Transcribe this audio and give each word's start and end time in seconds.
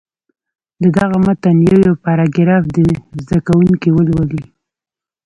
د 0.81 0.83
دغه 0.95 1.17
متن 1.25 1.55
یو 1.69 1.77
یو 1.87 1.95
پاراګراف 2.05 2.63
دې 2.75 2.83
زده 3.23 3.37
کوونکي 3.47 3.89
ولولي. 3.93 4.43